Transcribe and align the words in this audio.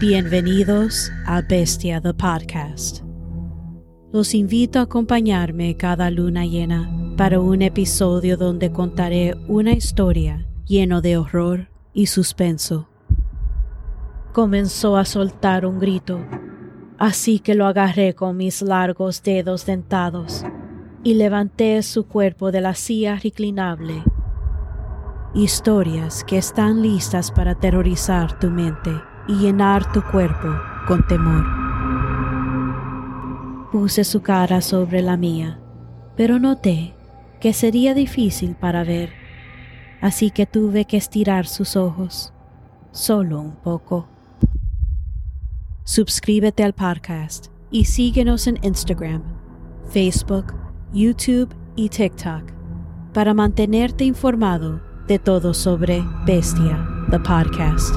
Bienvenidos 0.00 1.10
a 1.26 1.42
Bestia 1.42 2.00
the 2.00 2.14
Podcast. 2.14 3.02
Los 4.12 4.32
invito 4.32 4.78
a 4.78 4.82
acompañarme 4.82 5.76
cada 5.76 6.08
luna 6.12 6.46
llena 6.46 6.88
para 7.16 7.40
un 7.40 7.62
episodio 7.62 8.36
donde 8.36 8.70
contaré 8.70 9.34
una 9.48 9.72
historia 9.72 10.46
lleno 10.66 11.00
de 11.00 11.16
horror 11.16 11.68
y 11.94 12.06
suspenso. 12.06 12.88
Comenzó 14.32 14.96
a 14.96 15.04
soltar 15.04 15.66
un 15.66 15.80
grito, 15.80 16.20
así 16.96 17.40
que 17.40 17.56
lo 17.56 17.66
agarré 17.66 18.14
con 18.14 18.36
mis 18.36 18.62
largos 18.62 19.24
dedos 19.24 19.66
dentados 19.66 20.44
y 21.02 21.14
levanté 21.14 21.82
su 21.82 22.06
cuerpo 22.06 22.52
de 22.52 22.60
la 22.60 22.76
silla 22.76 23.16
reclinable. 23.16 24.04
Historias 25.34 26.22
que 26.22 26.38
están 26.38 26.82
listas 26.82 27.32
para 27.32 27.50
aterrorizar 27.50 28.38
tu 28.38 28.48
mente 28.48 28.92
y 29.28 29.34
llenar 29.34 29.92
tu 29.92 30.02
cuerpo 30.02 30.48
con 30.86 31.06
temor. 31.06 31.44
Puse 33.70 34.02
su 34.02 34.22
cara 34.22 34.60
sobre 34.62 35.02
la 35.02 35.16
mía, 35.16 35.60
pero 36.16 36.38
noté 36.38 36.94
que 37.40 37.52
sería 37.52 37.94
difícil 37.94 38.56
para 38.56 38.82
ver, 38.82 39.12
así 40.00 40.30
que 40.30 40.46
tuve 40.46 40.86
que 40.86 40.96
estirar 40.96 41.46
sus 41.46 41.76
ojos, 41.76 42.32
solo 42.90 43.40
un 43.40 43.56
poco. 43.56 44.08
Suscríbete 45.84 46.64
al 46.64 46.72
podcast 46.72 47.48
y 47.70 47.84
síguenos 47.84 48.46
en 48.46 48.58
Instagram, 48.62 49.22
Facebook, 49.90 50.54
YouTube 50.92 51.54
y 51.76 51.88
TikTok 51.90 52.58
para 53.12 53.34
mantenerte 53.34 54.04
informado 54.04 54.80
de 55.06 55.18
todo 55.18 55.54
sobre 55.54 56.04
Bestia, 56.26 56.86
the 57.10 57.18
podcast. 57.18 57.94